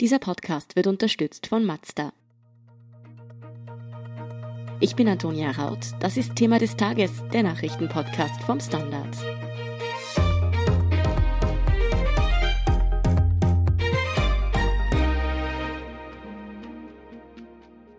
Dieser 0.00 0.18
Podcast 0.18 0.74
wird 0.74 0.88
unterstützt 0.88 1.46
von 1.46 1.64
Mazda. 1.64 2.12
Ich 4.80 4.96
bin 4.96 5.06
Antonia 5.06 5.52
Raut. 5.52 5.78
Das 6.00 6.16
ist 6.16 6.34
Thema 6.34 6.58
des 6.58 6.76
Tages, 6.76 7.22
der 7.32 7.44
Nachrichtenpodcast 7.44 8.42
vom 8.42 8.58
Standard. 8.58 9.16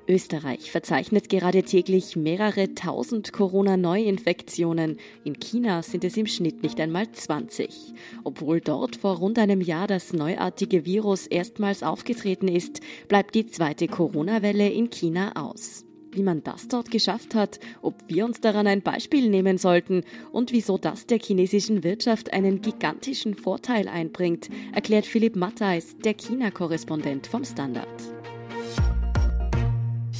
Österreich 0.07 0.71
verzeichnet 0.71 1.29
gerade 1.29 1.63
täglich 1.63 2.15
mehrere 2.15 2.75
tausend 2.75 3.33
Corona-Neuinfektionen. 3.33 4.97
In 5.23 5.39
China 5.39 5.81
sind 5.81 6.03
es 6.03 6.17
im 6.17 6.27
Schnitt 6.27 6.63
nicht 6.63 6.79
einmal 6.79 7.11
20. 7.11 7.93
Obwohl 8.23 8.61
dort 8.61 8.95
vor 8.95 9.17
rund 9.17 9.39
einem 9.39 9.61
Jahr 9.61 9.87
das 9.87 10.13
neuartige 10.13 10.85
Virus 10.85 11.27
erstmals 11.27 11.83
aufgetreten 11.83 12.47
ist, 12.47 12.81
bleibt 13.07 13.35
die 13.35 13.47
zweite 13.47 13.87
Corona-Welle 13.87 14.69
in 14.69 14.89
China 14.89 15.31
aus. 15.35 15.85
Wie 16.11 16.23
man 16.23 16.43
das 16.43 16.69
dort 16.69 16.91
geschafft 16.91 17.35
hat, 17.35 17.59
ob 17.81 17.95
wir 18.07 18.25
uns 18.25 18.39
daran 18.39 18.67
ein 18.67 18.81
Beispiel 18.81 19.29
nehmen 19.29 19.57
sollten 19.57 20.03
und 20.31 20.53
wieso 20.53 20.77
das 20.77 21.07
der 21.07 21.19
chinesischen 21.19 21.83
Wirtschaft 21.83 22.31
einen 22.31 22.61
gigantischen 22.61 23.35
Vorteil 23.35 23.89
einbringt, 23.89 24.49
erklärt 24.73 25.05
Philipp 25.05 25.35
Mattheis, 25.35 25.97
der 25.97 26.13
China-Korrespondent 26.13 27.27
vom 27.27 27.43
Standard. 27.43 27.89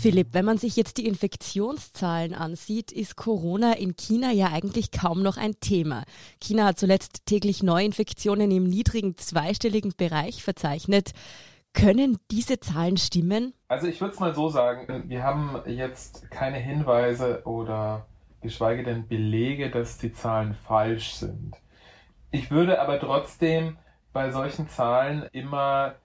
Philipp, 0.06 0.36
wenn 0.36 0.46
man 0.46 0.60
sich 0.60 0.76
jetzt 0.76 1.00
die 1.00 1.08
Infektionszahlen 1.08 2.36
ansieht, 2.36 2.92
ist 2.92 3.16
Corona 3.16 3.74
in 3.74 3.96
China 3.96 4.32
ja 4.32 4.52
eigentlich 4.52 4.92
kaum 4.92 5.24
noch 5.24 5.36
ein 5.36 5.60
Thema. 5.62 6.04
China 6.40 6.66
hat 6.66 6.78
zuletzt 6.78 7.26
täglich 7.26 7.64
Neuinfektionen 7.64 8.52
im 8.52 8.66
niedrigen 8.66 9.18
zweistelligen 9.18 9.96
Bereich 9.98 10.44
verzeichnet. 10.44 11.14
Können 11.74 12.20
diese 12.30 12.60
Zahlen 12.60 12.98
stimmen? 12.98 13.56
Also 13.68 13.88
ich 13.88 14.00
würde 14.00 14.14
es 14.14 14.20
mal 14.20 14.36
so 14.36 14.48
sagen, 14.48 15.06
wir 15.08 15.24
haben 15.24 15.60
jetzt 15.66 16.30
keine 16.30 16.60
Hinweise 16.60 17.42
oder 17.46 18.06
geschweige 18.44 18.84
denn 18.84 19.08
Belege, 19.08 19.72
dass 19.72 19.98
die 19.98 20.14
Zahlen 20.14 20.54
falsch 20.54 21.16
sind. 21.16 21.56
Ich 22.30 22.52
würde 22.52 22.80
aber 22.80 23.00
trotzdem 23.00 23.78
bei 24.14 24.30
solchen 24.30 24.70
Zahlen 24.70 25.28
immer 25.32 25.96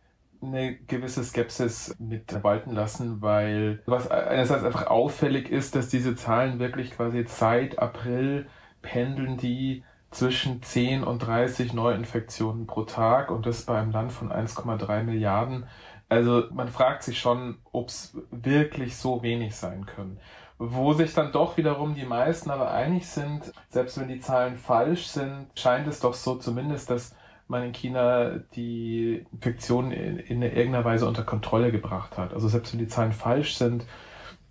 eine 0.43 0.77
gewisse 0.77 1.23
Skepsis 1.23 1.95
mit 1.99 2.43
walten 2.43 2.73
lassen, 2.73 3.21
weil 3.21 3.83
was 3.87 4.11
einerseits 4.11 4.65
einfach 4.65 4.87
auffällig 4.87 5.51
ist, 5.51 5.75
dass 5.75 5.89
diese 5.89 6.17
Zahlen 6.17 6.59
wirklich 6.59 6.93
quasi 6.93 7.25
seit 7.27 7.79
April 7.79 8.47
pendeln 8.83 9.37
die 9.37 9.85
zwischen 10.11 10.63
10 10.63 11.05
und 11.05 11.21
30 11.21 11.73
Neuinfektionen 11.73 12.67
pro 12.67 12.83
Tag 12.83 13.31
und 13.31 13.47
das 13.47 13.63
bei 13.63 13.79
einem 13.79 13.93
Land 13.93 14.13
von 14.13 14.33
1,3 14.33 15.05
Milliarden. 15.05 15.67
Also 16.09 16.45
man 16.51 16.69
fragt 16.69 17.05
sich 17.05 17.21
schon, 17.21 17.59
ob 17.71 17.89
es 17.89 18.17
wirklich 18.31 18.97
so 18.97 19.23
wenig 19.23 19.55
sein 19.55 19.87
können. 19.87 20.19
Wo 20.59 20.93
sich 20.93 21.15
dann 21.15 21.33
doch 21.33 21.57
wiederum 21.57 21.95
die 21.95 22.05
meisten 22.05 22.51
aber 22.51 22.73
einig 22.73 23.07
sind, 23.07 23.53
selbst 23.69 23.99
wenn 23.99 24.09
die 24.09 24.21
Zahlen 24.21 24.57
falsch 24.57 25.07
sind, 25.07 25.47
scheint 25.55 25.87
es 25.87 26.01
doch 26.01 26.13
so 26.13 26.35
zumindest, 26.35 26.91
dass 26.91 27.15
man 27.51 27.65
in 27.65 27.73
China 27.73 28.41
die 28.55 29.27
Infektion 29.33 29.93
in, 29.93 30.19
in 30.19 30.43
irgendeiner 30.43 30.85
Weise 30.85 31.07
unter 31.07 31.23
Kontrolle 31.23 31.73
gebracht 31.73 32.17
hat. 32.17 32.33
Also 32.33 32.49
selbst 32.49 32.73
wenn 32.73 32.81
die 32.81 32.89
Zahlen 32.89 33.13
falsch 33.13 33.57
sind, 33.57 33.85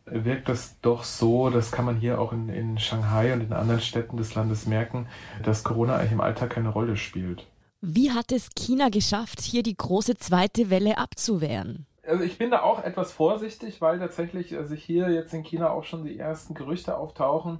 wirkt 0.05 0.49
das 0.49 0.79
doch 0.81 1.03
so, 1.03 1.49
das 1.49 1.71
kann 1.71 1.85
man 1.85 1.97
hier 1.97 2.19
auch 2.19 2.33
in, 2.33 2.49
in 2.49 2.77
Shanghai 2.77 3.33
und 3.33 3.41
in 3.41 3.53
anderen 3.53 3.81
Städten 3.81 4.17
des 4.17 4.35
Landes 4.35 4.65
merken, 4.65 5.07
dass 5.43 5.63
Corona 5.63 5.95
eigentlich 5.95 6.11
im 6.11 6.21
Alltag 6.21 6.51
keine 6.51 6.69
Rolle 6.69 6.97
spielt. 6.97 7.47
Wie 7.81 8.11
hat 8.11 8.31
es 8.31 8.49
China 8.55 8.89
geschafft, 8.89 9.39
hier 9.39 9.63
die 9.63 9.77
große 9.77 10.15
zweite 10.17 10.69
Welle 10.69 10.97
abzuwehren? 10.97 11.85
Also 12.05 12.23
ich 12.23 12.37
bin 12.37 12.49
da 12.49 12.61
auch 12.63 12.83
etwas 12.83 13.11
vorsichtig, 13.11 13.81
weil 13.81 13.99
tatsächlich 13.99 14.49
sich 14.49 14.57
also 14.57 14.75
hier 14.75 15.09
jetzt 15.11 15.33
in 15.33 15.43
China 15.43 15.69
auch 15.69 15.83
schon 15.83 16.03
die 16.03 16.17
ersten 16.17 16.55
Gerüchte 16.55 16.97
auftauchen, 16.97 17.59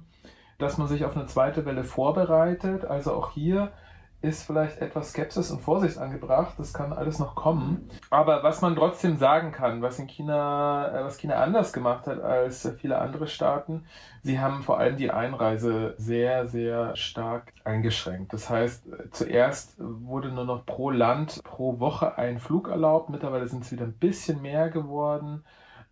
dass 0.58 0.76
man 0.76 0.88
sich 0.88 1.04
auf 1.04 1.16
eine 1.16 1.26
zweite 1.26 1.64
Welle 1.64 1.84
vorbereitet. 1.84 2.84
Also 2.84 3.12
auch 3.12 3.32
hier 3.32 3.72
ist 4.22 4.42
vielleicht 4.42 4.78
etwas 4.78 5.10
Skepsis 5.10 5.50
und 5.50 5.60
Vorsicht 5.60 5.96
angebracht. 5.96 6.54
Das 6.58 6.74
kann 6.74 6.92
alles 6.92 7.18
noch 7.18 7.34
kommen. 7.34 7.88
Aber 8.10 8.42
was 8.42 8.60
man 8.60 8.76
trotzdem 8.76 9.16
sagen 9.16 9.50
kann, 9.50 9.80
was 9.80 9.98
in 9.98 10.06
China, 10.08 10.88
äh, 10.94 11.04
was 11.04 11.16
China 11.16 11.36
anders 11.36 11.72
gemacht 11.72 12.06
hat 12.06 12.20
als 12.20 12.70
viele 12.78 12.98
andere 12.98 13.26
Staaten, 13.26 13.86
sie 14.22 14.38
haben 14.38 14.62
vor 14.62 14.78
allem 14.78 14.96
die 14.96 15.10
Einreise 15.10 15.94
sehr, 15.96 16.46
sehr 16.48 16.94
stark 16.96 17.52
eingeschränkt. 17.64 18.32
Das 18.32 18.50
heißt, 18.50 18.84
zuerst 19.12 19.76
wurde 19.78 20.28
nur 20.28 20.44
noch 20.44 20.66
pro 20.66 20.90
Land 20.90 21.42
pro 21.42 21.80
Woche 21.80 22.18
ein 22.18 22.38
Flug 22.38 22.68
erlaubt. 22.68 23.08
Mittlerweile 23.08 23.48
sind 23.48 23.64
es 23.64 23.72
wieder 23.72 23.84
ein 23.84 23.94
bisschen 23.94 24.42
mehr 24.42 24.68
geworden. 24.68 25.44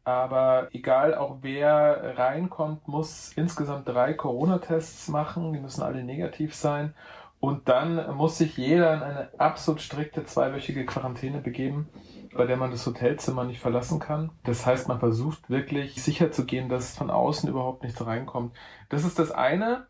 Aber 0.08 0.68
egal 0.72 1.14
auch 1.14 1.38
wer 1.42 2.16
reinkommt, 2.16 2.88
muss 2.88 3.32
insgesamt 3.36 3.86
drei 3.88 4.14
Corona-Tests 4.14 5.08
machen. 5.08 5.52
Die 5.52 5.60
müssen 5.60 5.82
alle 5.82 6.02
negativ 6.02 6.54
sein. 6.54 6.94
Und 7.40 7.68
dann 7.68 8.16
muss 8.16 8.38
sich 8.38 8.56
jeder 8.56 8.94
in 8.94 9.02
eine 9.02 9.30
absolut 9.38 9.80
strikte 9.80 10.24
zweiwöchige 10.24 10.84
Quarantäne 10.84 11.40
begeben, 11.40 11.88
bei 12.34 12.46
der 12.46 12.56
man 12.56 12.72
das 12.72 12.84
Hotelzimmer 12.84 13.44
nicht 13.44 13.60
verlassen 13.60 14.00
kann. 14.00 14.32
Das 14.44 14.66
heißt, 14.66 14.88
man 14.88 14.98
versucht 14.98 15.48
wirklich 15.48 16.02
sicher 16.02 16.32
zu 16.32 16.44
gehen, 16.44 16.68
dass 16.68 16.96
von 16.96 17.10
außen 17.10 17.48
überhaupt 17.48 17.84
nichts 17.84 18.04
reinkommt. 18.04 18.56
Das 18.88 19.04
ist 19.04 19.18
das 19.18 19.30
eine. 19.30 19.86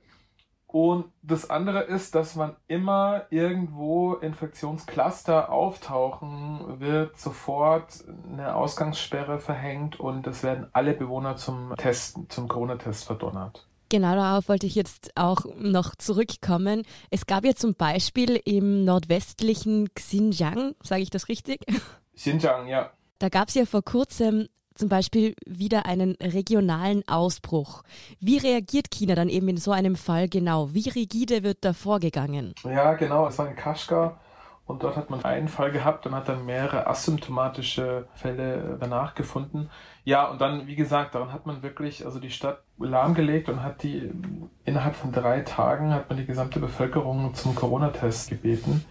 Und 0.66 1.06
das 1.22 1.48
andere 1.48 1.84
ist, 1.84 2.14
dass 2.14 2.36
man 2.36 2.54
immer 2.66 3.22
irgendwo 3.30 4.12
Infektionscluster 4.12 5.50
auftauchen, 5.50 6.78
wird 6.78 7.18
sofort 7.18 8.04
eine 8.30 8.54
Ausgangssperre 8.54 9.38
verhängt 9.38 9.98
und 9.98 10.26
es 10.26 10.42
werden 10.42 10.66
alle 10.74 10.92
Bewohner 10.92 11.36
zum 11.36 11.74
Testen, 11.78 12.28
zum 12.28 12.48
Corona-Test 12.48 13.06
verdonnert. 13.06 13.67
Genau 13.90 14.14
darauf 14.14 14.48
wollte 14.48 14.66
ich 14.66 14.74
jetzt 14.74 15.12
auch 15.16 15.46
noch 15.58 15.94
zurückkommen. 15.94 16.82
Es 17.10 17.26
gab 17.26 17.44
ja 17.44 17.54
zum 17.54 17.74
Beispiel 17.74 18.40
im 18.44 18.84
nordwestlichen 18.84 19.88
Xinjiang, 19.94 20.74
sage 20.82 21.02
ich 21.02 21.10
das 21.10 21.28
richtig? 21.28 21.60
Xinjiang, 22.14 22.68
ja. 22.68 22.90
Da 23.18 23.28
gab 23.30 23.48
es 23.48 23.54
ja 23.54 23.64
vor 23.64 23.82
kurzem 23.82 24.48
zum 24.74 24.88
Beispiel 24.88 25.34
wieder 25.44 25.86
einen 25.86 26.16
regionalen 26.22 27.06
Ausbruch. 27.08 27.82
Wie 28.20 28.38
reagiert 28.38 28.90
China 28.90 29.14
dann 29.14 29.28
eben 29.28 29.48
in 29.48 29.56
so 29.56 29.72
einem 29.72 29.96
Fall 29.96 30.28
genau? 30.28 30.72
Wie 30.72 30.88
rigide 30.88 31.42
wird 31.42 31.64
da 31.64 31.72
vorgegangen? 31.72 32.54
Ja, 32.64 32.94
genau. 32.94 33.26
Es 33.26 33.38
war 33.38 33.48
in 33.48 33.56
Kashgar 33.56 34.20
und 34.68 34.82
dort 34.82 34.96
hat 34.96 35.08
man 35.08 35.24
einen 35.24 35.48
Fall 35.48 35.72
gehabt 35.72 36.06
und 36.06 36.14
hat 36.14 36.28
dann 36.28 36.44
mehrere 36.44 36.86
asymptomatische 36.86 38.06
Fälle 38.14 38.76
danach 38.78 39.14
gefunden. 39.14 39.70
Ja, 40.04 40.26
und 40.26 40.42
dann, 40.42 40.66
wie 40.66 40.76
gesagt, 40.76 41.14
daran 41.14 41.32
hat 41.32 41.46
man 41.46 41.62
wirklich, 41.62 42.04
also 42.04 42.20
die 42.20 42.30
Stadt 42.30 42.62
lahmgelegt 42.78 43.48
und 43.48 43.62
hat 43.62 43.82
die, 43.82 44.12
innerhalb 44.66 44.94
von 44.94 45.10
drei 45.10 45.40
Tagen 45.40 45.94
hat 45.94 46.10
man 46.10 46.18
die 46.18 46.26
gesamte 46.26 46.60
Bevölkerung 46.60 47.34
zum 47.34 47.54
Corona-Test 47.54 48.28
gebeten 48.28 48.84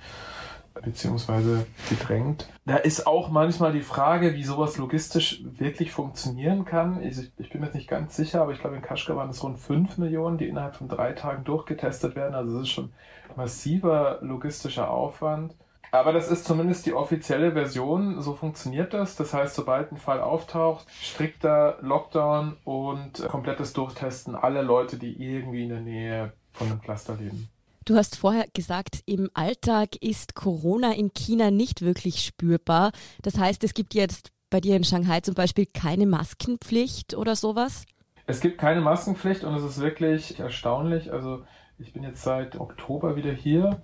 beziehungsweise 0.83 1.65
gedrängt. 1.89 2.49
Da 2.65 2.77
ist 2.77 3.07
auch 3.07 3.29
manchmal 3.29 3.71
die 3.71 3.81
Frage, 3.81 4.35
wie 4.35 4.43
sowas 4.43 4.77
logistisch 4.77 5.43
wirklich 5.43 5.91
funktionieren 5.91 6.65
kann. 6.65 7.01
Ich, 7.01 7.17
ich 7.37 7.49
bin 7.49 7.61
mir 7.61 7.67
jetzt 7.67 7.75
nicht 7.75 7.89
ganz 7.89 8.15
sicher, 8.15 8.41
aber 8.41 8.51
ich 8.51 8.59
glaube, 8.59 8.75
in 8.75 8.81
Kaschgar 8.81 9.17
waren 9.17 9.29
es 9.29 9.43
rund 9.43 9.57
fünf 9.59 9.97
Millionen, 9.97 10.37
die 10.37 10.47
innerhalb 10.47 10.75
von 10.75 10.87
drei 10.87 11.13
Tagen 11.13 11.43
durchgetestet 11.43 12.15
werden. 12.15 12.35
Also 12.35 12.57
es 12.57 12.63
ist 12.63 12.73
schon 12.73 12.91
massiver 13.35 14.19
logistischer 14.21 14.89
Aufwand. 14.89 15.55
Aber 15.91 16.13
das 16.13 16.29
ist 16.29 16.45
zumindest 16.45 16.85
die 16.85 16.93
offizielle 16.93 17.53
Version. 17.53 18.21
So 18.21 18.33
funktioniert 18.33 18.93
das. 18.93 19.15
Das 19.15 19.33
heißt, 19.33 19.55
sobald 19.55 19.91
ein 19.91 19.97
Fall 19.97 20.21
auftaucht, 20.21 20.85
strikter 21.01 21.77
Lockdown 21.81 22.57
und 22.63 23.25
komplettes 23.27 23.73
Durchtesten 23.73 24.35
aller 24.35 24.63
Leute, 24.63 24.97
die 24.97 25.21
irgendwie 25.21 25.63
in 25.63 25.69
der 25.69 25.79
Nähe 25.79 26.33
von 26.53 26.67
einem 26.67 26.81
Cluster 26.81 27.15
leben. 27.15 27.49
Du 27.85 27.95
hast 27.95 28.17
vorher 28.17 28.45
gesagt, 28.53 29.01
im 29.05 29.29
Alltag 29.33 29.95
ist 30.01 30.35
Corona 30.35 30.93
in 30.93 31.13
China 31.13 31.51
nicht 31.51 31.81
wirklich 31.81 32.21
spürbar. 32.21 32.91
Das 33.21 33.37
heißt, 33.37 33.63
es 33.63 33.73
gibt 33.73 33.93
jetzt 33.93 34.31
bei 34.49 34.59
dir 34.59 34.75
in 34.75 34.83
Shanghai 34.83 35.21
zum 35.21 35.35
Beispiel 35.35 35.65
keine 35.65 36.05
Maskenpflicht 36.05 37.15
oder 37.15 37.35
sowas? 37.35 37.85
Es 38.25 38.41
gibt 38.41 38.57
keine 38.57 38.81
Maskenpflicht 38.81 39.45
und 39.45 39.55
es 39.55 39.63
ist 39.63 39.79
wirklich 39.79 40.37
erstaunlich. 40.39 41.13
Also 41.13 41.45
ich 41.77 41.93
bin 41.93 42.03
jetzt 42.03 42.23
seit 42.23 42.59
Oktober 42.59 43.15
wieder 43.15 43.31
hier 43.31 43.81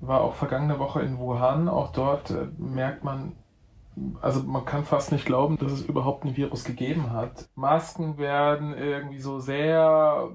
war 0.00 0.20
auch 0.20 0.34
vergangene 0.34 0.78
Woche 0.78 1.02
in 1.02 1.18
Wuhan. 1.18 1.68
Auch 1.68 1.92
dort 1.92 2.30
äh, 2.30 2.46
merkt 2.58 3.04
man, 3.04 3.32
also 4.20 4.42
man 4.42 4.64
kann 4.64 4.84
fast 4.84 5.12
nicht 5.12 5.26
glauben, 5.26 5.58
dass 5.58 5.72
es 5.72 5.82
überhaupt 5.82 6.24
ein 6.24 6.36
Virus 6.36 6.64
gegeben 6.64 7.12
hat. 7.12 7.48
Masken 7.54 8.18
werden 8.18 8.76
irgendwie 8.76 9.18
so 9.18 9.40
sehr, 9.40 10.28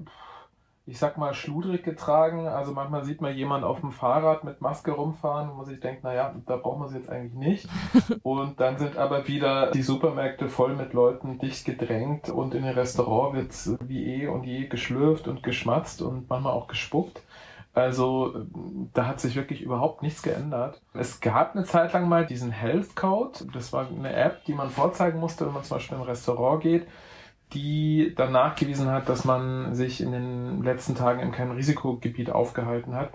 ich 0.84 0.98
sag 0.98 1.16
mal, 1.16 1.32
schludrig 1.32 1.82
getragen. 1.82 2.46
Also 2.46 2.72
manchmal 2.72 3.04
sieht 3.04 3.22
man 3.22 3.34
jemanden 3.34 3.66
auf 3.66 3.80
dem 3.80 3.90
Fahrrad 3.90 4.44
mit 4.44 4.60
Maske 4.60 4.90
rumfahren, 4.92 5.50
wo 5.50 5.54
man 5.54 5.64
sich 5.64 5.80
denkt, 5.80 6.04
naja, 6.04 6.34
da 6.44 6.56
braucht 6.56 6.78
man 6.78 6.88
sie 6.88 6.98
jetzt 6.98 7.08
eigentlich 7.08 7.34
nicht. 7.34 7.68
Und 8.22 8.60
dann 8.60 8.76
sind 8.76 8.98
aber 8.98 9.26
wieder 9.28 9.70
die 9.70 9.82
Supermärkte 9.82 10.48
voll 10.48 10.76
mit 10.76 10.92
Leuten 10.92 11.38
dicht 11.38 11.64
gedrängt 11.64 12.28
und 12.28 12.54
in 12.54 12.64
den 12.64 12.74
Restaurant 12.74 13.34
wird 13.34 13.88
wie 13.88 14.04
eh 14.04 14.26
und 14.26 14.44
je 14.44 14.66
geschlürft 14.66 15.26
und 15.26 15.42
geschmatzt 15.42 16.02
und 16.02 16.28
manchmal 16.28 16.52
auch 16.52 16.66
gespuckt. 16.66 17.22
Also 17.74 18.46
da 18.92 19.06
hat 19.06 19.20
sich 19.20 19.34
wirklich 19.34 19.60
überhaupt 19.60 20.02
nichts 20.02 20.22
geändert. 20.22 20.80
Es 20.94 21.20
gab 21.20 21.54
eine 21.54 21.64
Zeit 21.64 21.92
lang 21.92 22.08
mal 22.08 22.24
diesen 22.24 22.52
Health 22.52 22.94
Code. 22.94 23.40
Das 23.52 23.72
war 23.72 23.88
eine 23.88 24.14
App, 24.14 24.44
die 24.44 24.54
man 24.54 24.70
vorzeigen 24.70 25.18
musste, 25.18 25.44
wenn 25.44 25.54
man 25.54 25.64
zum 25.64 25.76
Beispiel 25.76 25.98
im 25.98 26.04
Restaurant 26.04 26.62
geht, 26.62 26.86
die 27.52 28.14
dann 28.16 28.30
nachgewiesen 28.30 28.90
hat, 28.90 29.08
dass 29.08 29.24
man 29.24 29.74
sich 29.74 30.00
in 30.00 30.12
den 30.12 30.62
letzten 30.62 30.94
Tagen 30.94 31.20
in 31.20 31.32
keinem 31.32 31.50
Risikogebiet 31.52 32.30
aufgehalten 32.30 32.94
hat. 32.94 33.10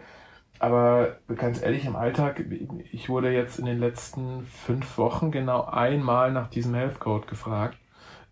Aber 0.60 1.16
ganz 1.34 1.62
ehrlich, 1.62 1.86
im 1.86 1.96
Alltag, 1.96 2.44
ich 2.92 3.08
wurde 3.08 3.32
jetzt 3.32 3.60
in 3.60 3.66
den 3.66 3.80
letzten 3.80 4.46
fünf 4.46 4.98
Wochen 4.98 5.32
genau 5.32 5.64
einmal 5.64 6.34
nach 6.34 6.50
diesem 6.50 6.76
Health 6.76 7.00
Code 7.00 7.28
gefragt. 7.28 7.78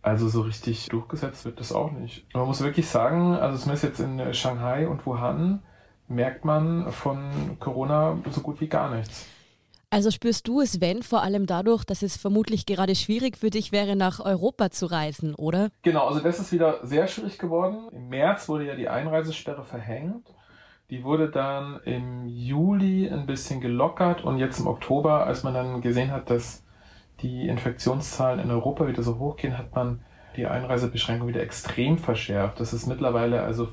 Also 0.02 0.28
so 0.28 0.42
richtig 0.42 0.90
durchgesetzt 0.90 1.46
wird 1.46 1.62
das 1.62 1.72
auch 1.72 1.92
nicht. 1.92 2.26
Man 2.34 2.48
muss 2.48 2.62
wirklich 2.62 2.88
sagen, 2.90 3.34
also 3.36 3.58
zumindest 3.58 3.84
jetzt 3.86 4.00
in 4.02 4.34
Shanghai 4.34 4.88
und 4.90 5.06
Wuhan 5.06 5.62
merkt 6.08 6.46
man 6.46 6.92
von 6.92 7.58
Corona 7.60 8.18
so 8.32 8.42
gut 8.42 8.62
wie 8.62 8.68
gar 8.68 8.94
nichts. 8.96 9.28
Also 9.90 10.12
spürst 10.12 10.48
du 10.50 10.60
es, 10.60 10.82
wenn, 10.82 11.02
vor 11.02 11.24
allem 11.24 11.46
dadurch, 11.46 11.86
dass 11.86 12.02
es 12.02 12.18
vermutlich 12.18 12.66
gerade 12.66 12.94
schwierig 12.94 13.38
für 13.38 13.50
dich 13.50 13.72
wäre, 13.72 13.96
nach 13.96 14.20
Europa 14.20 14.70
zu 14.70 14.86
reisen, 14.88 15.34
oder? 15.34 15.70
Genau, 15.82 16.08
also 16.08 16.20
das 16.20 16.40
ist 16.40 16.52
wieder 16.52 16.86
sehr 16.86 17.08
schwierig 17.08 17.40
geworden. 17.40 17.88
Im 17.94 18.10
März 18.10 18.50
wurde 18.50 18.66
ja 18.66 18.76
die 18.76 18.90
Einreisesperre 18.90 19.64
verhängt. 19.64 20.28
Die 20.90 21.04
wurde 21.04 21.30
dann 21.30 21.80
im 21.86 22.28
Juli 22.28 23.10
ein 23.10 23.26
bisschen 23.26 23.62
gelockert 23.62 24.24
und 24.24 24.38
jetzt 24.38 24.60
im 24.60 24.68
Oktober, 24.68 25.26
als 25.26 25.44
man 25.44 25.54
dann 25.54 25.82
gesehen 25.82 26.12
hat, 26.12 26.30
dass 26.30 26.64
die 27.22 27.48
Infektionszahlen 27.48 28.40
in 28.40 28.52
Europa 28.52 28.88
wieder 28.88 29.04
so 29.04 29.20
hoch 29.20 29.38
gehen, 29.38 29.58
hat 29.58 29.74
man 29.74 30.02
die 30.38 30.48
Einreisebeschränkung 30.48 31.28
wieder 31.28 31.42
extrem 31.42 31.98
verschärft. 31.98 32.60
Das 32.60 32.74
ist 32.74 32.88
mittlerweile 32.88 33.42
also 33.42 33.68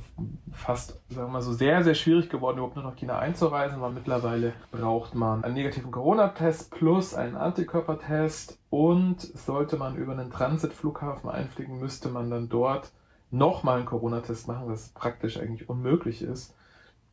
fast, 0.52 1.00
sagen 1.08 1.28
wir 1.28 1.32
mal 1.32 1.43
so, 1.43 1.52
sehr, 1.52 1.84
sehr 1.84 1.94
schwierig 1.94 2.31
geworden, 2.31 2.56
überhaupt 2.56 2.76
nur 2.76 2.84
nach 2.84 2.96
China 2.96 3.19
einzureisen, 3.19 3.81
weil 3.81 3.93
mittlerweile 3.93 4.55
braucht 4.72 5.14
man 5.14 5.44
einen 5.44 5.55
negativen 5.55 5.90
Corona-Test 5.90 6.70
plus 6.70 7.14
einen 7.14 7.37
Antikörpertest 7.37 8.58
und 8.70 9.20
sollte 9.20 9.76
man 9.76 9.96
über 9.96 10.12
einen 10.12 10.31
Transitflughafen 10.31 11.31
einfliegen, 11.31 11.78
müsste 11.78 12.08
man 12.08 12.31
dann 12.31 12.49
dort 12.49 12.90
nochmal 13.31 13.78
einen 13.78 13.87
Corona-Test 13.87 14.49
machen, 14.49 14.64
was 14.66 14.88
praktisch 14.88 15.38
eigentlich 15.38 15.69
unmöglich 15.69 16.22
ist. 16.22 16.55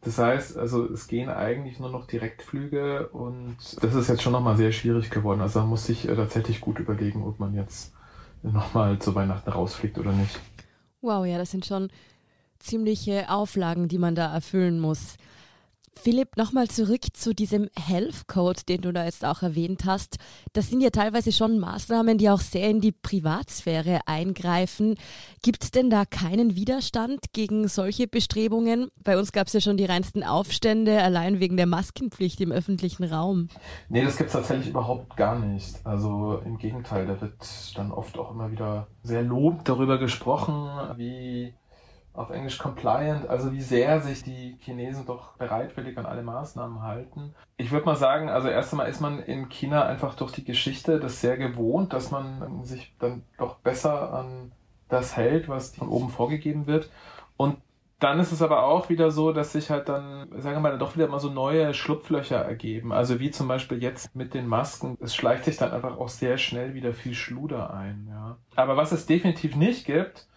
Das 0.04 0.18
heißt, 0.18 0.58
also 0.58 0.86
es 0.86 1.08
gehen 1.08 1.30
eigentlich 1.30 1.80
nur 1.80 1.90
noch 1.90 2.08
Direktflüge 2.08 3.10
und 3.10 3.58
das 3.82 3.94
ist 3.94 4.10
jetzt 4.10 4.24
schon 4.24 4.34
nochmal 4.34 4.58
sehr 4.58 4.72
schwierig 4.72 5.12
geworden. 5.12 5.42
Also 5.42 5.60
man 5.60 5.70
muss 5.70 5.86
sich 5.86 6.10
äh, 6.10 6.16
tatsächlich 6.16 6.60
gut 6.60 6.80
überlegen, 6.80 7.24
ob 7.24 7.40
man 7.40 7.54
jetzt 7.54 7.94
nochmal 8.44 9.00
zu 9.00 9.16
Weihnachten 9.16 9.50
rausfliegt 9.50 9.98
oder 9.98 10.12
nicht. 10.12 10.40
Wow, 11.02 11.26
ja, 11.26 11.38
das 11.38 11.52
sind 11.52 11.66
schon 11.66 11.90
ziemliche 12.60 13.30
Auflagen, 13.30 13.88
die 13.88 13.98
man 13.98 14.16
da 14.16 14.34
erfüllen 14.34 14.80
muss. 14.80 15.16
Philipp, 16.00 16.36
nochmal 16.38 16.68
zurück 16.68 17.02
zu 17.14 17.36
diesem 17.36 17.70
Health 17.78 18.28
Code, 18.28 18.62
den 18.68 18.82
du 18.82 18.92
da 18.92 19.06
jetzt 19.06 19.24
auch 19.24 19.44
erwähnt 19.44 19.86
hast. 19.86 20.18
Das 20.54 20.70
sind 20.70 20.82
ja 20.82 20.90
teilweise 20.90 21.32
schon 21.32 21.60
Maßnahmen, 21.60 22.18
die 22.18 22.30
auch 22.30 22.40
sehr 22.40 22.70
in 22.70 22.82
die 22.82 22.92
Privatsphäre 22.92 24.00
eingreifen. 24.08 24.96
Gibt 25.44 25.64
es 25.64 25.72
denn 25.72 25.90
da 25.90 26.06
keinen 26.06 26.56
Widerstand 26.56 27.34
gegen 27.34 27.68
solche 27.68 28.08
Bestrebungen? 28.08 28.90
Bei 29.04 29.18
uns 29.18 29.32
gab 29.32 29.48
es 29.48 29.54
ja 29.54 29.62
schon 29.62 29.78
die 29.78 29.86
reinsten 29.86 30.24
Aufstände, 30.24 31.04
allein 31.04 31.40
wegen 31.40 31.58
der 31.58 31.68
Maskenpflicht 31.68 32.42
im 32.42 32.52
öffentlichen 32.52 33.04
Raum. 33.04 33.50
Nee, 33.90 34.04
das 34.04 34.18
gibt 34.18 34.30
es 34.30 34.34
tatsächlich 34.34 34.70
überhaupt 34.70 35.16
gar 35.18 35.38
nicht. 35.38 35.86
Also 35.86 36.42
im 36.46 36.58
Gegenteil, 36.58 37.06
da 37.06 37.22
wird 37.22 37.34
dann 37.76 37.92
oft 37.92 38.18
auch 38.18 38.32
immer 38.32 38.52
wieder 38.52 38.88
sehr 39.04 39.22
lobend 39.22 39.68
darüber 39.70 40.00
gesprochen, 40.00 40.68
wie 40.98 41.54
auf 42.14 42.30
Englisch 42.30 42.58
compliant, 42.58 43.30
also 43.30 43.54
wie 43.54 43.62
sehr 43.62 44.02
sich 44.02 44.24
die 44.24 44.58
Chinesen 44.60 45.06
doch 45.06 45.34
bereitwillig 45.38 45.98
an 45.98 46.06
alle 46.06 46.24
Maßnahmen 46.24 46.82
halten. 46.82 47.34
Ich 47.58 47.72
würde 47.72 47.86
mal 47.86 47.96
sagen, 47.96 48.30
also 48.30 48.50
erst 48.50 48.74
einmal 48.74 48.90
ist 48.90 49.00
man 49.00 49.20
in 49.20 49.50
China 49.50 49.86
einfach 49.86 50.16
durch 50.16 50.32
die 50.32 50.44
Geschichte 50.44 51.00
das 51.00 51.22
sehr 51.22 51.38
gewohnt, 51.38 51.94
dass 51.94 52.12
man 52.12 52.64
sich 52.64 52.94
dann 53.00 53.24
doch 53.38 53.56
besser 53.58 54.14
an 54.14 54.52
das 54.90 55.16
hält, 55.16 55.48
was 55.48 55.76
von 55.76 55.88
oben 55.88 56.10
vorgegeben 56.10 56.68
wird. 56.68 56.90
Und 57.38 57.58
dann 58.02 58.20
ist 58.20 58.32
es 58.32 58.42
aber 58.42 58.64
auch 58.64 58.90
wieder 58.90 59.12
so, 59.12 59.32
dass 59.32 59.54
sich 59.54 59.70
halt 59.70 59.88
dann, 59.88 60.28
sagen 60.40 60.58
wir 60.58 60.60
mal, 60.60 60.78
doch 60.80 60.96
wieder 60.96 61.08
mal 61.08 61.20
so 61.20 61.30
neue 61.30 61.74
Schlupflöcher 61.76 62.38
ergeben. 62.38 62.92
Also 62.92 63.20
wie 63.20 63.30
zum 63.30 63.48
Beispiel 63.48 63.82
jetzt 63.82 64.16
mit 64.16 64.34
den 64.34 64.48
Masken. 64.48 64.98
Es 65.00 65.16
schleicht 65.16 65.46
sich 65.46 65.58
dann 65.58 65.72
einfach 65.72 65.98
auch 65.98 66.10
sehr 66.10 66.38
schnell 66.38 66.74
wieder 66.74 66.94
viel 66.94 67.14
Schluder 67.14 67.72
ein. 67.74 68.08
Ja. 68.10 68.38
Aber 68.56 68.76
was 68.76 68.92
es 68.92 69.06
definitiv 69.06 69.56
nicht 69.56 69.86
gibt, 69.86 70.28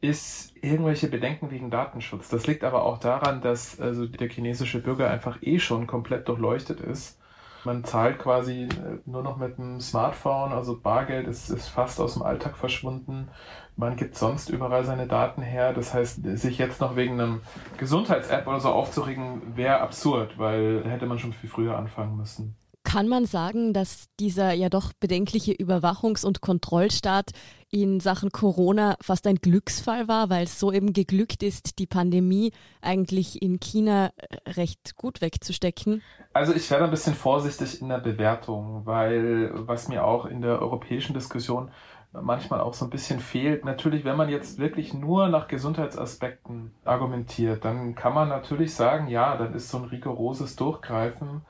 ist 0.00 0.54
irgendwelche 0.62 1.08
Bedenken 1.08 1.50
wegen 1.50 1.70
Datenschutz. 1.70 2.28
Das 2.28 2.46
liegt 2.46 2.64
aber 2.64 2.84
auch 2.84 2.98
daran, 2.98 3.40
dass 3.42 3.80
also 3.80 4.06
der 4.06 4.28
chinesische 4.28 4.80
Bürger 4.80 5.10
einfach 5.10 5.38
eh 5.42 5.58
schon 5.58 5.86
komplett 5.86 6.28
durchleuchtet 6.28 6.80
ist. 6.80 7.18
Man 7.64 7.84
zahlt 7.84 8.18
quasi 8.18 8.62
äh, 8.62 8.98
nur 9.04 9.22
noch 9.22 9.36
mit 9.36 9.58
dem 9.58 9.80
Smartphone, 9.80 10.52
also 10.52 10.78
Bargeld 10.78 11.28
ist, 11.28 11.50
ist 11.50 11.68
fast 11.68 12.00
aus 12.00 12.14
dem 12.14 12.22
Alltag 12.22 12.56
verschwunden. 12.56 13.28
Man 13.76 13.96
gibt 13.96 14.16
sonst 14.16 14.48
überall 14.48 14.84
seine 14.84 15.06
Daten 15.06 15.42
her. 15.42 15.74
Das 15.74 15.92
heißt, 15.92 16.20
sich 16.38 16.58
jetzt 16.58 16.80
noch 16.80 16.96
wegen 16.96 17.20
einem 17.20 17.40
Gesundheits-App 17.76 18.46
oder 18.46 18.60
so 18.60 18.70
aufzuregen, 18.70 19.56
wäre 19.56 19.80
absurd, 19.80 20.38
weil 20.38 20.84
hätte 20.86 21.06
man 21.06 21.18
schon 21.18 21.34
viel 21.34 21.50
früher 21.50 21.76
anfangen 21.76 22.16
müssen. 22.16 22.56
Kann 22.92 23.06
man 23.06 23.24
sagen, 23.24 23.72
dass 23.72 24.08
dieser 24.18 24.52
ja 24.52 24.68
doch 24.68 24.92
bedenkliche 24.92 25.52
Überwachungs- 25.52 26.26
und 26.26 26.40
Kontrollstaat 26.40 27.30
in 27.70 28.00
Sachen 28.00 28.30
Corona 28.30 28.96
fast 29.00 29.28
ein 29.28 29.36
Glücksfall 29.36 30.08
war, 30.08 30.28
weil 30.28 30.42
es 30.42 30.58
so 30.58 30.72
eben 30.72 30.92
geglückt 30.92 31.44
ist, 31.44 31.78
die 31.78 31.86
Pandemie 31.86 32.50
eigentlich 32.82 33.42
in 33.42 33.60
China 33.60 34.10
äh, 34.16 34.50
recht 34.50 34.96
gut 34.96 35.20
wegzustecken? 35.20 36.02
Also 36.32 36.52
ich 36.52 36.68
werde 36.68 36.86
ein 36.86 36.90
bisschen 36.90 37.14
vorsichtig 37.14 37.80
in 37.80 37.90
der 37.90 37.98
Bewertung, 37.98 38.86
weil 38.86 39.52
was 39.54 39.86
mir 39.86 40.04
auch 40.04 40.26
in 40.26 40.42
der 40.42 40.60
europäischen 40.60 41.14
Diskussion 41.14 41.70
manchmal 42.10 42.60
auch 42.60 42.74
so 42.74 42.86
ein 42.86 42.90
bisschen 42.90 43.20
fehlt. 43.20 43.64
Natürlich, 43.64 44.04
wenn 44.04 44.16
man 44.16 44.28
jetzt 44.28 44.58
wirklich 44.58 44.94
nur 44.94 45.28
nach 45.28 45.46
Gesundheitsaspekten 45.46 46.72
argumentiert, 46.84 47.64
dann 47.64 47.94
kann 47.94 48.14
man 48.14 48.28
natürlich 48.28 48.74
sagen, 48.74 49.06
ja, 49.06 49.36
dann 49.36 49.54
ist 49.54 49.70
so 49.70 49.78
ein 49.78 49.84
rigoroses 49.84 50.56
Durchgreifen 50.56 51.42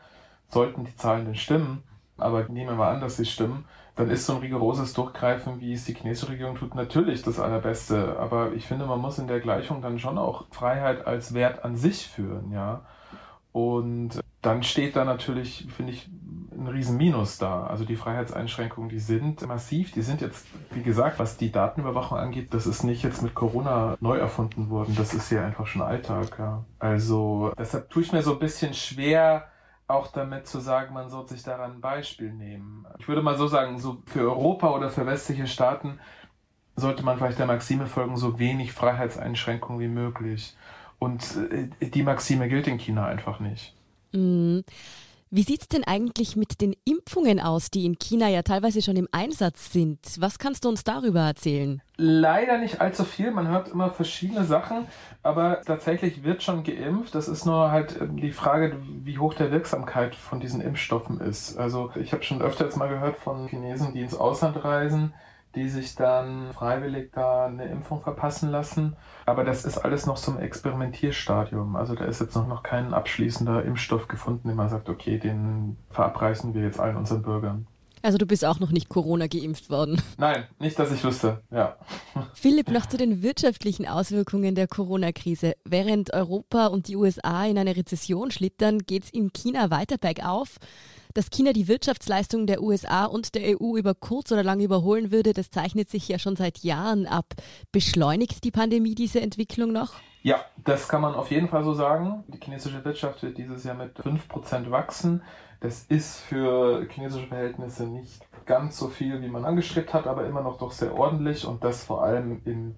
sollten 0.51 0.85
die 0.85 0.97
Zahlen 0.97 1.25
denn 1.25 1.35
stimmen, 1.35 1.83
aber 2.17 2.45
nehmen 2.49 2.71
wir 2.71 2.77
mal 2.77 2.95
an, 2.95 3.01
dass 3.01 3.17
sie 3.17 3.25
stimmen, 3.25 3.65
dann 3.97 4.11
ist 4.11 4.27
so 4.27 4.35
ein 4.35 4.41
rigoroses 4.41 4.93
Durchgreifen, 4.93 5.61
wie 5.61 5.73
es 5.73 5.85
die 5.85 5.95
chinesische 5.95 6.33
Regierung 6.33 6.57
tut, 6.57 6.75
natürlich 6.75 7.23
das 7.23 7.41
Allerbeste. 7.41 8.17
Aber 8.19 8.53
ich 8.53 8.67
finde, 8.67 8.87
man 8.87 9.01
muss 9.01 9.19
in 9.19 9.27
der 9.27 9.41
Gleichung 9.41 9.83
dann 9.83 9.99
schon 9.99 10.19
auch 10.19 10.47
Freiheit 10.51 11.07
als 11.07 11.35
Wert 11.35 11.65
an 11.65 11.77
sich 11.77 12.07
führen, 12.07 12.53
ja. 12.53 12.83
Und 13.53 14.21
dann 14.43 14.63
steht 14.63 14.97
da 14.97 15.05
natürlich, 15.05 15.67
finde 15.75 15.93
ich, 15.93 16.09
ein 16.61 16.69
Riesenminus 16.69 17.39
da. 17.39 17.67
Also 17.67 17.85
die 17.85 17.97
Freiheitseinschränkungen, 17.97 18.89
die 18.89 18.99
sind 18.99 19.47
massiv. 19.47 19.93
Die 19.93 20.03
sind 20.03 20.21
jetzt, 20.21 20.47
wie 20.73 20.83
gesagt, 20.83 21.19
was 21.19 21.37
die 21.37 21.51
Datenüberwachung 21.51 22.19
angeht, 22.19 22.55
das 22.55 22.67
ist 22.67 22.85
nicht 22.85 23.03
jetzt 23.03 23.23
mit 23.23 23.35
Corona 23.35 23.97
neu 24.01 24.19
erfunden 24.19 24.71
worden. 24.71 24.95
Das 24.97 25.15
ist 25.15 25.31
ja 25.31 25.45
einfach 25.45 25.67
schon 25.67 25.83
Alltag. 25.83 26.37
Ja. 26.39 26.65
Also 26.79 27.53
deshalb 27.59 27.91
tue 27.91 28.03
ich 28.03 28.13
mir 28.13 28.23
so 28.23 28.35
ein 28.35 28.39
bisschen 28.39 28.75
schwer, 28.75 29.49
auch 29.91 30.09
damit 30.09 30.47
zu 30.47 30.61
sagen, 30.61 30.95
man 30.95 31.09
sollte 31.09 31.35
sich 31.35 31.43
daran 31.43 31.73
ein 31.73 31.81
Beispiel 31.81 32.33
nehmen. 32.33 32.87
Ich 32.99 33.09
würde 33.09 33.23
mal 33.23 33.37
so 33.37 33.47
sagen, 33.47 33.79
so 33.79 34.03
für 34.07 34.23
Europa 34.23 34.71
oder 34.71 34.91
für 34.91 35.07
westliche 35.07 35.47
Staaten 35.47 35.99
sollte 36.77 37.05
man 37.05 37.19
vielleicht 37.19 37.39
der 37.39 37.47
Maxime 37.47 37.87
folgen, 37.87 38.17
so 38.17 38.39
wenig 38.39 38.73
Freiheitseinschränkungen 38.73 39.81
wie 39.81 39.89
möglich. 39.89 40.57
Und 40.99 41.37
äh, 41.51 41.89
die 41.89 42.03
Maxime 42.03 42.49
gilt 42.49 42.67
in 42.67 42.79
China 42.79 43.07
einfach 43.07 43.41
nicht. 43.41 43.75
Mhm. 44.13 44.65
Wie 45.33 45.45
sieht 45.45 45.61
es 45.61 45.69
denn 45.69 45.85
eigentlich 45.85 46.35
mit 46.35 46.61
den 46.61 46.75
Impfungen 46.85 47.39
aus, 47.39 47.71
die 47.71 47.85
in 47.85 48.01
China 48.01 48.29
ja 48.29 48.43
teilweise 48.43 48.83
schon 48.83 48.97
im 48.97 49.07
Einsatz 49.13 49.73
sind? 49.73 50.01
Was 50.19 50.41
kannst 50.41 50.65
du 50.65 50.69
uns 50.69 50.83
darüber 50.83 51.21
erzählen? 51.21 51.81
Leider 51.97 52.59
nicht 52.59 52.81
allzu 52.81 53.05
viel. 53.05 53.31
Man 53.31 53.47
hört 53.47 53.69
immer 53.69 53.91
verschiedene 53.93 54.45
Sachen, 54.45 54.89
aber 55.23 55.61
tatsächlich 55.65 56.25
wird 56.25 56.43
schon 56.43 56.65
geimpft. 56.65 57.15
Das 57.15 57.29
ist 57.29 57.47
nur 57.47 57.71
halt 57.71 57.97
ähm, 58.01 58.17
die 58.17 58.33
Frage, 58.33 58.77
wie 59.05 59.19
hoch 59.19 59.35
der 59.35 59.53
Wirksamkeit 59.53 60.17
von 60.17 60.41
diesen 60.41 60.61
Impfstoffen 60.61 61.21
ist. 61.21 61.57
Also 61.57 61.93
ich 61.95 62.13
habe 62.13 62.25
schon 62.25 62.43
öfter 62.43 62.65
jetzt 62.65 62.77
mal 62.77 62.89
gehört 62.89 63.17
von 63.17 63.47
Chinesen, 63.47 63.95
die 63.95 64.01
ins 64.01 64.17
Ausland 64.17 64.65
reisen, 64.65 65.15
die 65.55 65.69
sich 65.69 65.95
dann 65.95 66.53
freiwillig 66.53 67.11
da 67.13 67.47
eine 67.47 67.67
Impfung 67.67 68.03
verpassen 68.03 68.51
lassen. 68.51 68.97
Aber 69.27 69.45
das 69.45 69.65
ist 69.65 69.79
alles 69.79 70.07
noch 70.07 70.17
so 70.17 70.33
ein 70.33 70.39
Experimentierstadium. 70.39 71.77
Also 71.77 71.95
da 71.95 72.05
ist 72.05 72.21
jetzt 72.21 72.37
noch, 72.37 72.47
noch 72.47 72.63
kein 72.63 72.95
abschließender 72.95 73.65
Impfstoff 73.65 74.09
gefunden, 74.09 74.49
den 74.49 74.57
man 74.57 74.69
sagt, 74.69 74.89
okay, 74.89 75.19
den 75.19 75.77
verabreichen 75.91 76.55
wir 76.55 76.63
jetzt 76.63 76.79
allen 76.79 76.97
unseren 76.97 77.23
Bürgern. 77.23 77.67
Also 78.03 78.17
du 78.17 78.27
bist 78.27 78.45
auch 78.45 78.61
noch 78.61 78.71
nicht 78.71 78.89
Corona 78.89 79.27
geimpft 79.27 79.69
worden. 79.69 80.01
Nein, 80.17 80.45
nicht, 80.59 80.79
dass 80.79 80.91
ich 80.91 81.05
wüsste, 81.05 81.43
ja. 81.51 81.77
Philipp, 82.35 82.71
noch 82.71 82.87
zu 82.87 82.97
den 82.97 83.23
wirtschaftlichen 83.23 83.87
Auswirkungen 83.87 84.55
der 84.55 84.69
Corona-Krise. 84.69 85.55
Während 85.65 86.13
Europa 86.15 86.69
und 86.69 86.89
die 86.89 86.97
USA 86.97 87.45
in 87.45 87.59
eine 87.59 87.77
Rezession 87.77 88.31
schlittern, 88.31 88.79
geht 88.79 89.05
es 89.05 89.11
in 89.11 89.33
China 89.33 89.71
weiter 89.71 89.99
bergauf. 89.99 90.57
Dass 91.15 91.31
China 91.31 91.53
die 91.53 91.69
Wirtschaftsleistungen 91.69 92.47
der 92.47 92.63
USA 92.63 93.05
und 93.05 93.35
der 93.35 93.61
EU 93.61 93.77
über 93.77 93.95
kurz 93.95 94.31
oder 94.33 94.43
lang 94.43 94.61
überholen 94.61 95.11
würde, 95.11 95.33
das 95.33 95.51
zeichnet 95.51 95.91
sich 95.91 96.09
ja 96.09 96.19
schon 96.19 96.37
seit 96.37 96.59
Jahren 96.59 97.07
ab. 97.07 97.35
Beschleunigt 97.73 98.45
die 98.45 98.51
Pandemie 98.51 98.95
diese 98.95 99.21
Entwicklung 99.21 99.73
noch? 99.73 99.95
Ja, 100.23 100.45
das 100.65 100.89
kann 100.89 101.01
man 101.01 101.15
auf 101.15 101.31
jeden 101.31 101.49
Fall 101.49 101.65
so 101.65 101.73
sagen. 101.73 102.25
Die 102.29 102.39
chinesische 102.43 102.85
Wirtschaft 102.85 103.23
wird 103.23 103.39
dieses 103.39 103.65
Jahr 103.65 103.77
mit 103.77 103.97
5% 103.99 104.71
wachsen. 104.71 105.23
Das 105.61 105.85
ist 105.85 106.21
für 106.21 106.87
chinesische 106.91 107.27
Verhältnisse 107.27 107.87
nicht 107.87 108.27
ganz 108.47 108.79
so 108.79 108.89
viel, 108.89 109.23
wie 109.23 109.29
man 109.29 109.45
angestrebt 109.45 109.93
hat, 109.95 110.07
aber 110.07 110.27
immer 110.27 110.43
noch 110.43 110.59
doch 110.59 110.73
sehr 110.73 110.95
ordentlich 110.95 111.47
und 111.47 111.65
das 111.65 111.85
vor 111.85 112.03
allem 112.03 112.41
im 112.45 112.75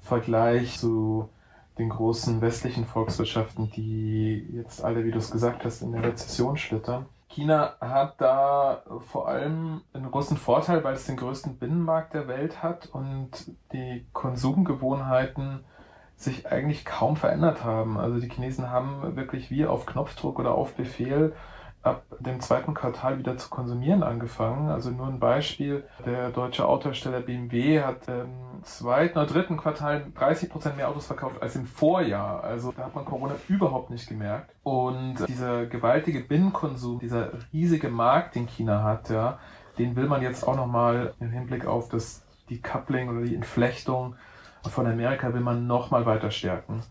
Vergleich 0.00 0.78
zu 0.78 1.28
den 1.78 1.88
großen 1.88 2.40
westlichen 2.40 2.84
Volkswirtschaften, 2.84 3.70
die 3.70 4.46
jetzt 4.52 4.82
alle, 4.82 5.04
wie 5.04 5.10
du 5.10 5.18
es 5.18 5.30
gesagt 5.30 5.64
hast, 5.64 5.82
in 5.82 5.92
der 5.92 6.04
Rezession 6.04 6.56
schlittern. 6.56 7.06
China 7.30 7.74
hat 7.80 8.20
da 8.20 8.82
vor 9.12 9.28
allem 9.28 9.82
einen 9.92 10.10
großen 10.10 10.36
Vorteil, 10.36 10.82
weil 10.84 10.94
es 10.94 11.06
den 11.06 11.16
größten 11.16 11.58
Binnenmarkt 11.58 12.12
der 12.12 12.28
Welt 12.28 12.62
hat 12.62 12.88
und 12.92 13.30
die 13.72 14.04
Konsumgewohnheiten 14.12 15.64
sich 16.16 16.50
eigentlich 16.50 16.84
kaum 16.84 17.16
verändert 17.16 17.64
haben. 17.64 17.98
Also 17.98 18.18
die 18.18 18.28
Chinesen 18.28 18.70
haben 18.70 19.16
wirklich 19.16 19.50
wie 19.50 19.64
auf 19.64 19.86
Knopfdruck 19.86 20.38
oder 20.38 20.54
auf 20.54 20.74
Befehl 20.74 21.34
ab 21.82 22.04
dem 22.18 22.40
zweiten 22.40 22.74
Quartal 22.74 23.18
wieder 23.18 23.38
zu 23.38 23.48
konsumieren 23.48 24.02
angefangen. 24.02 24.68
Also 24.68 24.90
nur 24.90 25.06
ein 25.06 25.20
Beispiel, 25.20 25.84
der 26.04 26.30
deutsche 26.30 26.66
Autohersteller 26.66 27.20
BMW 27.20 27.80
hat 27.80 28.08
im 28.08 28.49
zweiten 28.62 29.18
oder 29.18 29.26
dritten 29.26 29.56
Quartal 29.56 30.06
30 30.14 30.50
Prozent 30.50 30.76
mehr 30.76 30.88
Autos 30.88 31.06
verkauft 31.06 31.42
als 31.42 31.56
im 31.56 31.66
Vorjahr. 31.66 32.42
Also 32.44 32.72
da 32.72 32.84
hat 32.84 32.94
man 32.94 33.04
Corona 33.04 33.34
überhaupt 33.48 33.90
nicht 33.90 34.08
gemerkt. 34.08 34.54
Und 34.62 35.16
dieser 35.28 35.66
gewaltige 35.66 36.20
Binnenkonsum, 36.20 36.98
dieser 36.98 37.30
riesige 37.52 37.88
Markt, 37.88 38.34
den 38.34 38.46
China 38.46 38.82
hat, 38.82 39.10
ja, 39.10 39.38
den 39.78 39.96
will 39.96 40.06
man 40.06 40.22
jetzt 40.22 40.46
auch 40.46 40.56
nochmal 40.56 41.14
im 41.20 41.30
Hinblick 41.30 41.66
auf 41.66 41.88
das 41.88 42.22
Decoupling 42.50 43.08
oder 43.08 43.22
die 43.22 43.34
Entflechtung 43.34 44.16
von 44.68 44.86
Amerika 44.86 45.32
will 45.32 45.40
man 45.40 45.66
nochmal 45.66 46.04
weiter 46.04 46.30
stärken. 46.30 46.82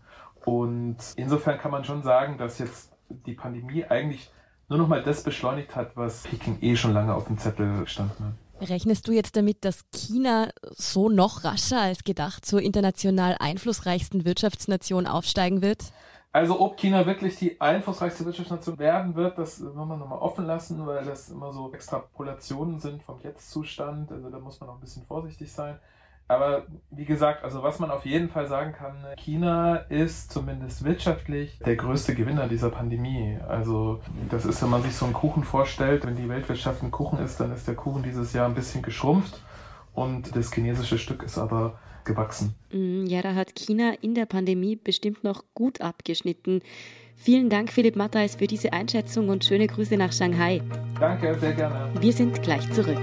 Und 0.44 0.96
insofern 1.16 1.58
kann 1.58 1.70
man 1.70 1.84
schon 1.84 2.02
sagen, 2.02 2.38
dass 2.38 2.58
jetzt 2.58 2.92
die 3.08 3.34
Pandemie 3.34 3.84
eigentlich 3.84 4.32
nur 4.68 4.78
noch 4.78 4.88
mal 4.88 5.02
das 5.02 5.22
beschleunigt 5.22 5.76
hat, 5.76 5.96
was 5.96 6.22
Peking 6.22 6.58
eh 6.60 6.76
schon 6.76 6.92
lange 6.92 7.14
auf 7.14 7.26
dem 7.26 7.38
Zettel 7.38 7.86
stand. 7.86 8.18
Ne? 8.20 8.32
Rechnest 8.60 9.08
du 9.08 9.12
jetzt 9.12 9.36
damit, 9.36 9.64
dass 9.64 9.84
China 9.90 10.50
so 10.62 11.08
noch 11.08 11.44
rascher 11.44 11.80
als 11.80 12.04
gedacht 12.04 12.44
zur 12.44 12.60
international 12.60 13.36
einflussreichsten 13.38 14.24
Wirtschaftsnation 14.24 15.06
aufsteigen 15.06 15.62
wird? 15.62 15.92
Also 16.32 16.60
ob 16.60 16.76
China 16.76 17.06
wirklich 17.06 17.36
die 17.36 17.60
einflussreichste 17.60 18.24
Wirtschaftsnation 18.24 18.78
werden 18.78 19.16
wird, 19.16 19.36
das 19.38 19.60
wollen 19.60 19.88
wir 19.88 19.96
nochmal 19.96 20.20
offen 20.20 20.46
lassen, 20.46 20.86
weil 20.86 21.04
das 21.04 21.30
immer 21.30 21.52
so 21.52 21.72
Extrapolationen 21.72 22.78
sind 22.78 23.02
vom 23.02 23.18
Jetzt-Zustand. 23.20 24.12
Also 24.12 24.30
da 24.30 24.38
muss 24.38 24.60
man 24.60 24.68
auch 24.68 24.74
ein 24.74 24.80
bisschen 24.80 25.04
vorsichtig 25.06 25.50
sein. 25.50 25.78
Aber 26.30 26.62
wie 26.92 27.06
gesagt, 27.06 27.42
also 27.42 27.64
was 27.64 27.80
man 27.80 27.90
auf 27.90 28.06
jeden 28.06 28.28
Fall 28.28 28.46
sagen 28.46 28.72
kann, 28.72 28.94
China 29.16 29.74
ist 29.88 30.30
zumindest 30.30 30.84
wirtschaftlich 30.84 31.58
der 31.58 31.74
größte 31.74 32.14
Gewinner 32.14 32.46
dieser 32.46 32.70
Pandemie. 32.70 33.36
Also 33.48 34.00
das 34.30 34.44
ist, 34.44 34.62
wenn 34.62 34.70
man 34.70 34.80
sich 34.84 34.94
so 34.94 35.06
einen 35.06 35.14
Kuchen 35.14 35.42
vorstellt, 35.42 36.06
wenn 36.06 36.14
die 36.14 36.28
Weltwirtschaft 36.28 36.84
ein 36.84 36.92
Kuchen 36.92 37.18
ist, 37.18 37.40
dann 37.40 37.52
ist 37.52 37.66
der 37.66 37.74
Kuchen 37.74 38.04
dieses 38.04 38.32
Jahr 38.32 38.46
ein 38.46 38.54
bisschen 38.54 38.80
geschrumpft 38.80 39.42
und 39.92 40.36
das 40.36 40.52
chinesische 40.52 40.98
Stück 40.98 41.24
ist 41.24 41.36
aber 41.36 41.80
gewachsen. 42.04 42.54
Mm, 42.72 43.06
ja, 43.06 43.22
da 43.22 43.34
hat 43.34 43.56
China 43.56 43.94
in 44.00 44.14
der 44.14 44.26
Pandemie 44.26 44.76
bestimmt 44.76 45.24
noch 45.24 45.42
gut 45.54 45.80
abgeschnitten. 45.80 46.62
Vielen 47.16 47.50
Dank, 47.50 47.72
Philipp 47.72 47.96
Matthais, 47.96 48.36
für 48.36 48.46
diese 48.46 48.72
Einschätzung 48.72 49.30
und 49.30 49.44
schöne 49.44 49.66
Grüße 49.66 49.96
nach 49.96 50.12
Shanghai. 50.12 50.62
Danke, 51.00 51.36
sehr 51.40 51.54
gerne. 51.54 51.90
Wir 52.00 52.12
sind 52.12 52.40
gleich 52.40 52.70
zurück. 52.70 53.02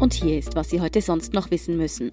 Und 0.00 0.14
hier 0.14 0.38
ist, 0.38 0.54
was 0.54 0.70
Sie 0.70 0.80
heute 0.80 1.00
sonst 1.00 1.32
noch 1.32 1.50
wissen 1.50 1.76
müssen. 1.76 2.12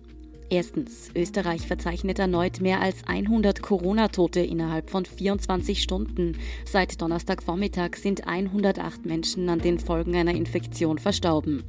Erstens, 0.50 1.10
Österreich 1.15 1.68
verzeichnet 1.68 2.18
erneut 2.18 2.60
mehr 2.60 2.82
als 2.82 3.04
100 3.06 3.62
Corona-Tote 3.62 4.39
innerhalb 4.39 4.89
von 4.89 5.06
24 5.06 5.82
Stunden. 5.82 6.38
Seit 6.65 7.00
Donnerstagvormittag 7.00 7.96
sind 7.96 8.27
108 8.27 9.06
Menschen 9.06 9.50
an 9.50 9.60
den 9.60 9.80
Folgen 9.80 10.15
einer 10.15 10.34
Infektion 10.34 10.98
verstorben. 10.98 11.63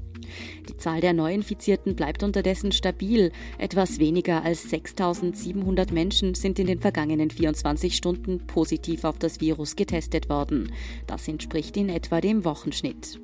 Die 0.68 0.76
Zahl 0.78 1.02
der 1.02 1.12
Neuinfizierten 1.12 1.96
bleibt 1.96 2.23
unterdessen 2.23 2.73
stabil. 2.73 3.30
Etwas 3.58 3.99
weniger 3.99 4.42
als 4.42 4.70
6700 4.70 5.92
Menschen 5.92 6.35
sind 6.35 6.58
in 6.58 6.66
den 6.66 6.80
vergangenen 6.80 7.30
24 7.30 7.94
Stunden 7.94 8.46
positiv 8.46 9.04
auf 9.04 9.18
das 9.18 9.40
Virus 9.40 9.76
getestet 9.76 10.30
worden. 10.30 10.73
Das 11.06 11.28
entspricht 11.28 11.76
in 11.76 11.90
etwa 11.90 12.23
dem 12.23 12.44
Wochenschnitt. 12.44 13.20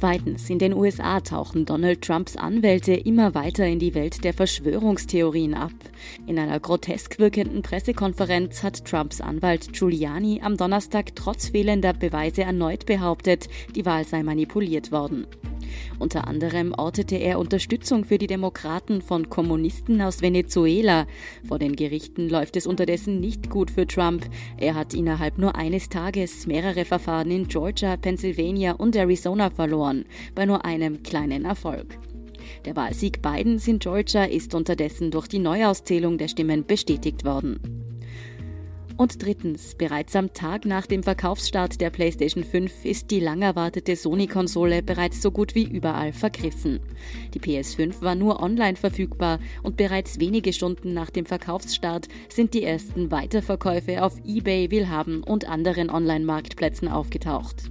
Zweitens, 0.00 0.48
in 0.48 0.58
den 0.58 0.72
USA 0.72 1.20
tauchen 1.20 1.66
Donald 1.66 2.00
Trumps 2.00 2.34
Anwälte 2.34 2.94
immer 2.94 3.34
weiter 3.34 3.66
in 3.66 3.78
die 3.78 3.94
Welt 3.94 4.24
der 4.24 4.32
Verschwörungstheorien 4.32 5.52
ab. 5.52 5.74
In 6.26 6.38
einer 6.38 6.58
grotesk 6.58 7.18
wirkenden 7.18 7.60
Pressekonferenz 7.60 8.62
hat 8.62 8.86
Trumps 8.86 9.20
Anwalt 9.20 9.74
Giuliani 9.74 10.40
am 10.42 10.56
Donnerstag 10.56 11.14
trotz 11.16 11.50
fehlender 11.50 11.92
Beweise 11.92 12.44
erneut 12.44 12.86
behauptet, 12.86 13.50
die 13.76 13.84
Wahl 13.84 14.06
sei 14.06 14.22
manipuliert 14.22 14.90
worden. 14.90 15.26
Unter 15.98 16.26
anderem 16.26 16.74
ortete 16.76 17.16
er 17.16 17.38
Unterstützung 17.38 18.04
für 18.04 18.18
die 18.18 18.26
Demokraten 18.26 19.02
von 19.02 19.28
Kommunisten 19.28 20.00
aus 20.02 20.22
Venezuela. 20.22 21.06
Vor 21.46 21.58
den 21.58 21.76
Gerichten 21.76 22.28
läuft 22.28 22.56
es 22.56 22.66
unterdessen 22.66 23.20
nicht 23.20 23.50
gut 23.50 23.70
für 23.70 23.86
Trump. 23.86 24.28
Er 24.58 24.74
hat 24.74 24.94
innerhalb 24.94 25.38
nur 25.38 25.56
eines 25.56 25.88
Tages 25.88 26.46
mehrere 26.46 26.84
Verfahren 26.84 27.30
in 27.30 27.48
Georgia, 27.48 27.96
Pennsylvania 27.96 28.72
und 28.72 28.96
Arizona 28.96 29.50
verloren, 29.50 30.04
bei 30.34 30.46
nur 30.46 30.64
einem 30.64 31.02
kleinen 31.02 31.44
Erfolg. 31.44 31.98
Der 32.64 32.76
Wahlsieg 32.76 33.22
Bidens 33.22 33.68
in 33.68 33.78
Georgia 33.78 34.24
ist 34.24 34.54
unterdessen 34.54 35.10
durch 35.10 35.28
die 35.28 35.38
Neuauszählung 35.38 36.18
der 36.18 36.28
Stimmen 36.28 36.66
bestätigt 36.66 37.24
worden. 37.24 37.89
Und 39.00 39.24
drittens, 39.24 39.76
bereits 39.76 40.14
am 40.14 40.34
Tag 40.34 40.66
nach 40.66 40.84
dem 40.84 41.02
Verkaufsstart 41.02 41.80
der 41.80 41.88
PlayStation 41.88 42.44
5 42.44 42.84
ist 42.84 43.10
die 43.10 43.20
lang 43.20 43.40
erwartete 43.40 43.96
Sony-Konsole 43.96 44.82
bereits 44.82 45.22
so 45.22 45.30
gut 45.30 45.54
wie 45.54 45.64
überall 45.64 46.12
vergriffen. 46.12 46.80
Die 47.32 47.40
PS5 47.40 48.02
war 48.02 48.14
nur 48.14 48.42
online 48.42 48.76
verfügbar 48.76 49.38
und 49.62 49.78
bereits 49.78 50.20
wenige 50.20 50.52
Stunden 50.52 50.92
nach 50.92 51.08
dem 51.08 51.24
Verkaufsstart 51.24 52.08
sind 52.28 52.52
die 52.52 52.62
ersten 52.62 53.10
Weiterverkäufe 53.10 54.04
auf 54.04 54.18
eBay, 54.26 54.70
Willhaben 54.70 55.22
und 55.22 55.48
anderen 55.48 55.88
Online-Marktplätzen 55.88 56.88
aufgetaucht. 56.88 57.70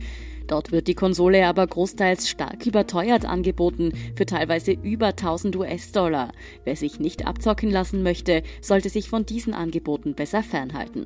Dort 0.49 0.71
wird 0.71 0.87
die 0.87 0.95
Konsole 0.95 1.45
aber 1.45 1.65
großteils 1.67 2.27
stark 2.27 2.65
überteuert 2.65 3.23
angeboten, 3.23 3.93
für 4.15 4.25
teilweise 4.25 4.71
über 4.71 5.09
1000 5.09 5.55
US-Dollar. 5.55 6.31
Wer 6.63 6.75
sich 6.75 6.99
nicht 6.99 7.27
abzocken 7.27 7.69
lassen 7.69 8.01
möchte, 8.01 8.41
sollte 8.59 8.89
sich 8.89 9.09
von 9.09 9.27
diesen 9.27 9.53
Angeboten 9.53 10.15
besser 10.15 10.41
fernhalten. 10.41 11.05